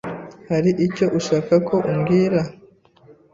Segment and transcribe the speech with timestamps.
[0.49, 2.41] Hari icyo ushaka ko mbwira?